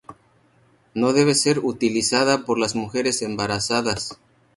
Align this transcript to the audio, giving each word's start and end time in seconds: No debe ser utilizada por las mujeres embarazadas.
No 0.95 1.13
debe 1.13 1.35
ser 1.35 1.59
utilizada 1.59 2.43
por 2.43 2.57
las 2.57 2.73
mujeres 2.73 3.21
embarazadas. 3.21 4.17